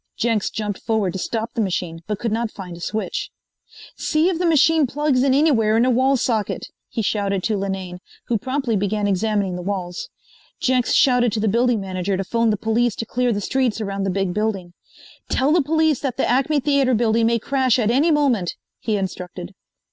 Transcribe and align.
Jenks 0.17 0.49
jumped 0.49 0.81
forward 0.81 1.13
to 1.13 1.19
stop 1.19 1.53
the 1.53 1.61
machine 1.61 1.99
but 2.07 2.17
could 2.17 2.31
not 2.31 2.49
find 2.49 2.75
a 2.75 2.79
switch. 2.79 3.29
"See 3.95 4.29
if 4.29 4.39
the 4.39 4.47
machine 4.47 4.87
plugs 4.87 5.21
in 5.21 5.35
anywhere 5.35 5.77
in 5.77 5.85
a 5.85 5.91
wall 5.91 6.17
socket!" 6.17 6.65
he 6.89 7.03
shouted 7.03 7.43
to 7.43 7.55
Linane, 7.55 7.99
who 8.25 8.39
promptly 8.39 8.75
began 8.75 9.05
examining 9.05 9.55
the 9.55 9.61
walls. 9.61 10.09
Jenks 10.59 10.95
shouted 10.95 11.31
to 11.33 11.39
the 11.39 11.47
building 11.47 11.79
manager 11.79 12.17
to 12.17 12.23
phone 12.23 12.49
the 12.49 12.57
police 12.57 12.95
to 12.95 13.05
clear 13.05 13.31
the 13.31 13.41
streets 13.41 13.79
around 13.79 14.01
the 14.01 14.09
big 14.09 14.33
building. 14.33 14.73
"Tell 15.29 15.51
the 15.51 15.61
police 15.61 15.99
that 15.99 16.17
the 16.17 16.27
Acme 16.27 16.59
Theater 16.59 16.95
building 16.95 17.27
may 17.27 17.37
crash 17.37 17.77
at 17.77 17.91
any 17.91 18.09
moment," 18.09 18.55
he 18.79 18.97
instructed. 18.97 19.53